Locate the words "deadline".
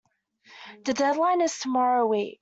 0.95-1.41